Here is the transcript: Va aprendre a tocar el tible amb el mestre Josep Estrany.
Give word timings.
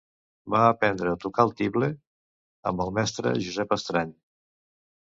Va 0.53 0.61
aprendre 0.69 1.11
a 1.11 1.19
tocar 1.25 1.45
el 1.49 1.53
tible 1.61 1.91
amb 2.73 2.85
el 2.87 2.95
mestre 2.99 3.39
Josep 3.47 3.79
Estrany. 3.81 4.21